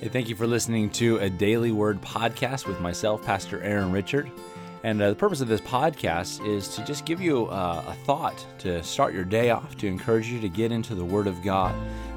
[0.00, 4.30] Hey, thank you for listening to a Daily Word podcast with myself, Pastor Aaron Richard.
[4.82, 8.42] And uh, the purpose of this podcast is to just give you uh, a thought
[8.60, 11.74] to start your day off, to encourage you to get into the Word of God.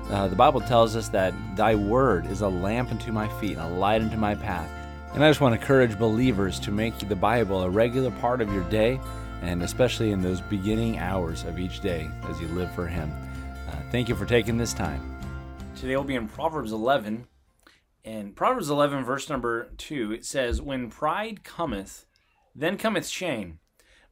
[0.10, 3.76] Uh, the Bible tells us that Thy Word is a lamp unto my feet, and
[3.76, 4.72] a light unto my path.
[5.14, 8.50] And I just want to encourage believers to make the Bible a regular part of
[8.54, 8.98] your day,
[9.42, 13.12] and especially in those beginning hours of each day as you live for Him.
[13.68, 15.02] Uh, thank you for taking this time.
[15.76, 17.28] Today we'll be in Proverbs 11.
[18.06, 22.06] And Proverbs 11, verse number 2, it says, When pride cometh,
[22.54, 23.60] then cometh shame,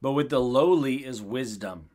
[0.02, 1.90] but with the lowly is wisdom.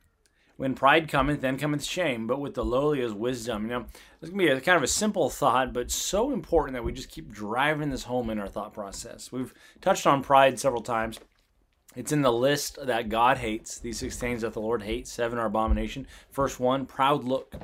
[0.57, 3.65] When pride cometh, then cometh shame, but with the lowly is wisdom.
[3.65, 3.87] You know,
[4.21, 7.11] this can be a kind of a simple thought, but so important that we just
[7.11, 9.31] keep driving this home in our thought process.
[9.31, 9.53] We've
[9.83, 11.21] touched on pride several times.
[11.95, 13.79] It's in the list that God hates.
[13.79, 15.13] These six things that the Lord hates.
[15.13, 16.07] Seven are abomination.
[16.31, 17.55] First one, proud look.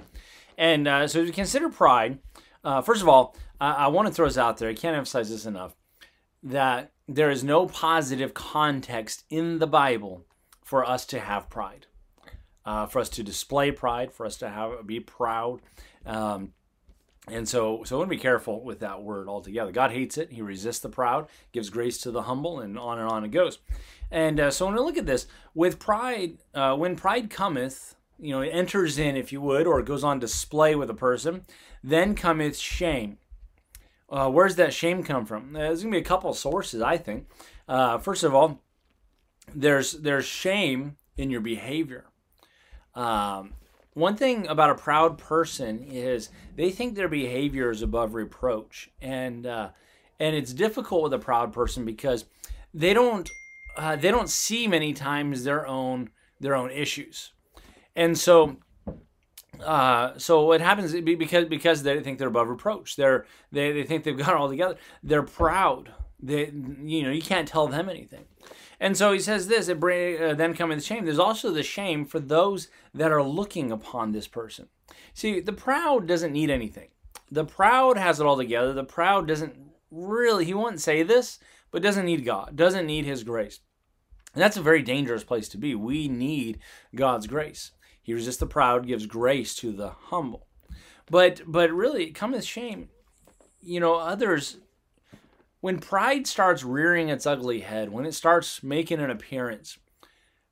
[0.58, 2.18] And uh, so, we consider pride,
[2.64, 4.68] uh, first of all, I, I want to throw this out there.
[4.68, 5.74] I can't emphasize this enough
[6.42, 10.24] that there is no positive context in the Bible
[10.62, 11.86] for us to have pride,
[12.64, 15.60] uh, for us to display pride, for us to have be proud.
[16.06, 16.52] Um,
[17.28, 19.70] and so, so I want to be careful with that word altogether.
[19.70, 20.32] God hates it.
[20.32, 23.58] He resists the proud, gives grace to the humble, and on and on it goes.
[24.10, 28.30] And uh, so, when we look at this, with pride, uh, when pride cometh, you
[28.30, 31.44] know, it enters in, if you would, or it goes on display with a person,
[31.82, 33.18] then cometh shame.
[34.08, 35.56] Uh, where's that shame come from?
[35.56, 37.26] Uh, there's gonna be a couple sources, I think.
[37.68, 38.60] Uh, first of all,
[39.52, 42.04] there's there's shame in your behavior.
[42.94, 43.54] Um,
[43.94, 49.46] one thing about a proud person is they think their behavior is above reproach, and
[49.46, 49.70] uh,
[50.20, 52.26] and it's difficult with a proud person because
[52.72, 53.28] they don't
[53.76, 57.32] uh, they don't see many times their own their own issues,
[57.94, 58.56] and so
[59.64, 62.96] uh, so what happens because because they think they're above reproach.
[62.96, 64.76] They're they, they think they've got it all together.
[65.02, 65.92] They're proud.
[66.20, 66.50] They
[66.82, 68.24] you know you can't tell them anything.
[68.80, 71.04] And so he says this: it bring, uh, then coming the shame.
[71.04, 74.68] There's also the shame for those that are looking upon this person.
[75.14, 76.88] See, the proud doesn't need anything.
[77.30, 78.72] The proud has it all together.
[78.72, 79.56] The proud doesn't
[79.90, 80.44] really.
[80.44, 81.38] He wouldn't say this,
[81.70, 82.56] but doesn't need God.
[82.56, 83.60] Doesn't need His grace.
[84.34, 85.74] And that's a very dangerous place to be.
[85.74, 86.58] We need
[86.94, 87.72] God's grace.
[88.02, 90.46] He resists the proud, gives grace to the humble.
[91.10, 92.88] But but really, it cometh shame.
[93.60, 94.58] You know, others
[95.62, 99.78] when pride starts rearing its ugly head, when it starts making an appearance,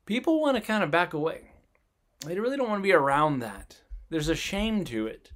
[0.05, 1.51] people want to kind of back away.
[2.25, 3.81] They really don't want to be around that.
[4.09, 5.33] There's a shame to it.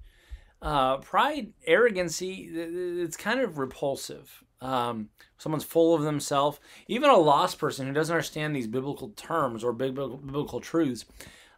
[0.62, 4.44] Uh, pride, arrogancy, it's kind of repulsive.
[4.62, 6.62] Um, someone's full of themselves.
[6.88, 11.04] Even a lost person who doesn't understand these biblical terms or biblical, biblical truths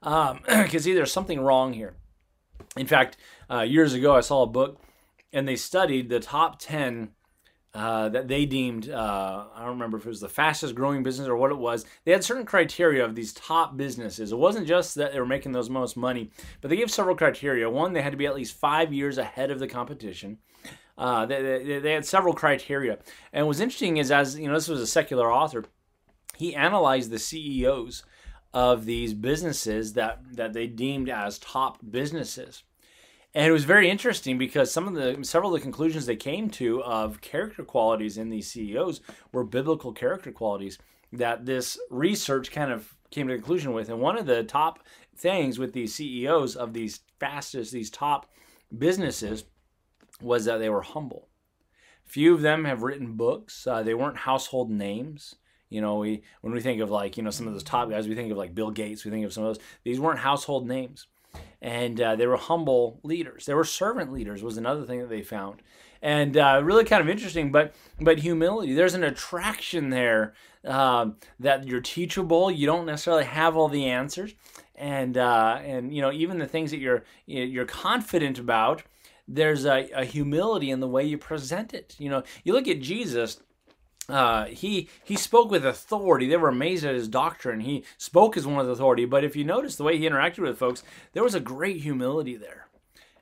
[0.01, 1.95] um, can see there's something wrong here.
[2.75, 3.17] In fact,
[3.49, 4.81] uh, years ago, I saw a book
[5.33, 7.09] and they studied the top 10
[7.73, 11.27] uh, that they deemed, uh, I don't remember if it was the fastest growing business
[11.27, 11.85] or what it was.
[12.05, 14.31] They had certain criteria of these top businesses.
[14.31, 16.31] It wasn't just that they were making those most money,
[16.61, 17.69] but they gave several criteria.
[17.69, 20.39] One, they had to be at least five years ahead of the competition.
[20.97, 22.97] Uh, they, they, they had several criteria.
[23.31, 25.65] And what's interesting is, as you know, this was a secular author,
[26.35, 28.03] he analyzed the CEOs
[28.57, 32.63] of these businesses that that they deemed as top businesses.
[33.35, 36.49] And it was very interesting because some of the several of the conclusions they came
[36.51, 39.01] to of character qualities in these CEOs
[39.31, 40.79] were biblical character qualities
[41.13, 43.89] that this research kind of came to a conclusion with.
[43.89, 44.79] And one of the top
[45.15, 48.25] things with these CEOs of these fastest, these top
[48.75, 49.43] businesses
[50.19, 51.27] was that they were humble.
[52.05, 53.67] Few of them have written books.
[53.67, 55.35] Uh, they weren't household names.
[55.69, 58.07] You know, we when we think of like you know some of those top guys,
[58.07, 59.03] we think of like Bill Gates.
[59.03, 59.63] We think of some of those.
[59.83, 61.07] These weren't household names,
[61.61, 63.45] and uh, they were humble leaders.
[63.45, 64.43] They were servant leaders.
[64.43, 65.61] Was another thing that they found,
[66.01, 67.51] and uh, really kind of interesting.
[67.51, 68.73] But but humility.
[68.73, 70.33] There's an attraction there
[70.65, 72.49] uh, that you're teachable.
[72.49, 74.33] You don't necessarily have all the answers,
[74.75, 78.83] and uh, and you know even the things that you're you're confident about.
[79.29, 81.97] There's a, a humility in the way you present it.
[81.99, 83.41] You know, you look at Jesus
[84.09, 86.27] uh, he he spoke with authority.
[86.27, 87.61] They were amazed at his doctrine.
[87.61, 89.05] He spoke as one with authority.
[89.05, 90.83] But if you notice the way he interacted with folks,
[91.13, 92.67] there was a great humility there.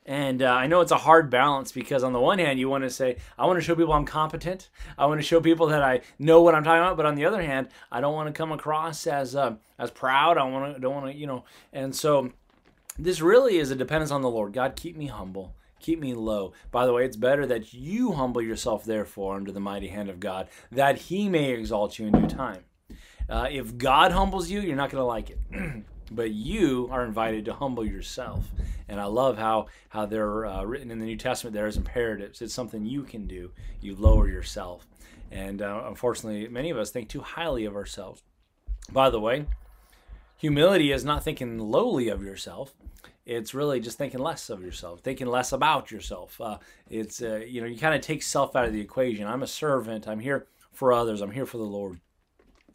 [0.08, 2.84] And uh, I know it's a hard balance because on the one hand, you want
[2.84, 4.68] to say, I want to show people I'm competent.
[4.96, 6.96] I want to show people that I know what I'm talking about.
[6.96, 10.38] But on the other hand, I don't want to come across as uh, as proud.
[10.38, 11.44] I want to don't want to you know.
[11.72, 12.30] And so
[12.96, 14.52] this really is a dependence on the Lord.
[14.52, 16.52] God, keep me humble keep me low.
[16.70, 20.20] By the way, it's better that you humble yourself, therefore, under the mighty hand of
[20.20, 22.64] God, that he may exalt you in due time.
[23.28, 25.38] Uh, if God humbles you, you're not going to like it.
[26.10, 28.48] but you are invited to humble yourself.
[28.88, 32.40] And I love how how they're uh, written in the New Testament there as imperatives.
[32.40, 33.50] It's something you can do.
[33.80, 34.86] You lower yourself.
[35.30, 38.22] And uh, unfortunately, many of us think too highly of ourselves.
[38.92, 39.46] By the way,
[40.36, 42.74] humility is not thinking lowly of yourself.
[43.24, 46.40] It's really just thinking less of yourself, thinking less about yourself.
[46.40, 49.26] Uh, it's uh, you know you kind of take self out of the equation.
[49.26, 50.06] I'm a servant.
[50.06, 51.20] I'm here for others.
[51.20, 52.00] I'm here for the Lord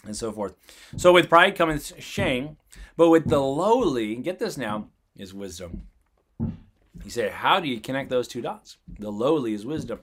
[0.05, 0.55] and so forth.
[0.97, 2.57] So with pride comes shame,
[2.97, 5.83] but with the lowly, get this now, is wisdom.
[6.39, 8.77] You say, how do you connect those two dots?
[8.99, 9.99] The lowly is wisdom.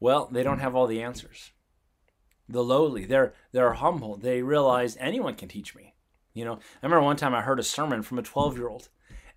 [0.00, 1.52] Well, they don't have all the answers.
[2.48, 4.16] The lowly, they're they're humble.
[4.16, 5.94] They realize anyone can teach me.
[6.36, 8.88] You know, I remember one time I heard a sermon from a 12 year old,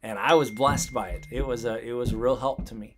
[0.03, 1.27] and I was blessed by it.
[1.31, 2.97] It was a it was a real help to me,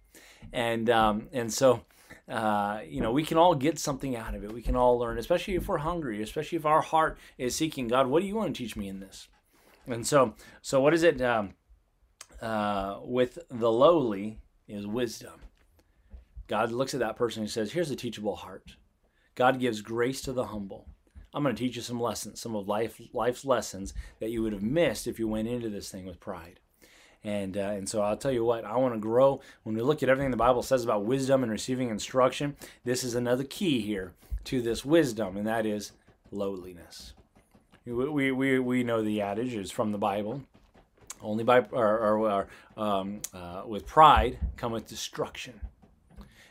[0.51, 1.85] and um, and so
[2.27, 4.53] uh, you know, we can all get something out of it.
[4.53, 8.07] We can all learn, especially if we're hungry, especially if our heart is seeking God.
[8.07, 9.27] What do you want to teach me in this?
[9.85, 11.55] And so, so what is it um,
[12.41, 15.41] uh, with the lowly is wisdom.
[16.47, 18.75] God looks at that person and says, "Here's a teachable heart."
[19.35, 20.87] God gives grace to the humble.
[21.33, 24.53] I'm going to teach you some lessons, some of life life's lessons that you would
[24.53, 26.59] have missed if you went into this thing with pride.
[27.23, 29.41] And, uh, and so I'll tell you what, I want to grow.
[29.63, 33.13] When we look at everything the Bible says about wisdom and receiving instruction, this is
[33.13, 34.13] another key here
[34.45, 35.91] to this wisdom, and that is
[36.31, 37.13] lowliness.
[37.85, 40.41] We, we, we know the adage is from the Bible.
[41.21, 42.47] Only by or, or, or
[42.83, 45.59] um, uh, with pride cometh destruction,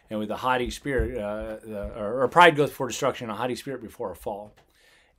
[0.09, 1.57] and with a haughty spirit, uh,
[1.97, 4.55] or, or, pride goes before destruction, a haughty spirit before a fall.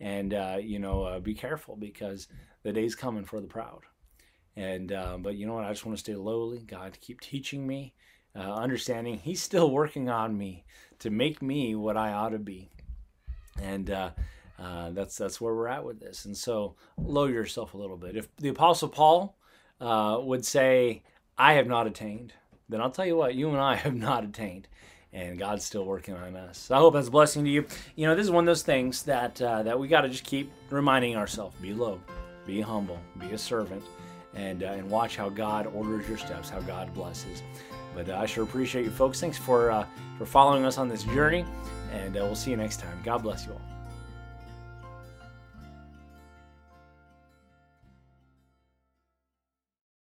[0.01, 2.27] And uh, you know, uh, be careful because
[2.63, 3.83] the day's coming for the proud.
[4.55, 5.63] And uh, but you know what?
[5.63, 6.59] I just want to stay lowly.
[6.59, 7.93] God, keep teaching me,
[8.35, 10.65] uh, understanding He's still working on me
[10.99, 12.71] to make me what I ought to be.
[13.61, 14.09] And uh,
[14.57, 16.25] uh, that's that's where we're at with this.
[16.25, 18.17] And so lower yourself a little bit.
[18.17, 19.37] If the Apostle Paul
[19.79, 21.03] would say,
[21.37, 22.33] "I have not attained,"
[22.67, 24.67] then I'll tell you what, you and I have not attained
[25.13, 26.71] and God's still working on us.
[26.71, 27.65] I hope that's a blessing to you.
[27.95, 30.23] You know, this is one of those things that uh, that we got to just
[30.23, 31.99] keep reminding ourselves: be low,
[32.45, 33.83] be humble, be a servant,
[34.33, 37.43] and, uh, and watch how God orders your steps, how God blesses.
[37.93, 39.19] But uh, I sure appreciate you folks.
[39.19, 39.85] Thanks for, uh,
[40.17, 41.45] for following us on this journey,
[41.91, 42.97] and uh, we'll see you next time.
[43.03, 43.80] God bless you all.